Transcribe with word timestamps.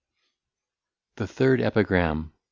The 1.17 1.27
Third 1.27 1.61
EPIGRAM. 1.61 2.33